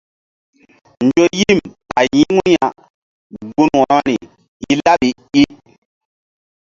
Nzo 1.05 1.23
yim 1.39 1.59
a 1.99 2.01
yi̧ŋu 2.13 2.43
ya 2.55 2.67
gun 3.53 3.69
wo̧rori 3.77 4.15
i 4.71 4.71
laɓi 4.85 5.09
i. 5.41 5.43